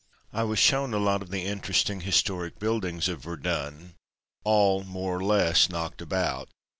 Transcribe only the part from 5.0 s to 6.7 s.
or less knocked about.